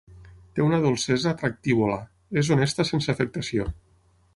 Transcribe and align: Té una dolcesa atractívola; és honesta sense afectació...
Té 0.59 0.63
una 0.67 0.79
dolcesa 0.85 1.29
atractívola; 1.33 2.01
és 2.43 2.53
honesta 2.57 2.91
sense 2.95 3.17
afectació... 3.19 3.73